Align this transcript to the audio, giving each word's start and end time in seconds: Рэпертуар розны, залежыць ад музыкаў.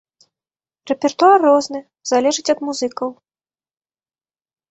Рэпертуар 0.91 1.37
розны, 1.47 1.79
залежыць 2.11 2.51
ад 2.55 2.59
музыкаў. 2.69 3.09